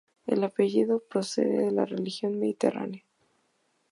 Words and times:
El 0.25 0.43
apellido 0.43 1.03
procede 1.07 1.63
de 1.65 1.69
la 1.71 1.85
región 1.85 2.39
mediterránea. 2.39 3.03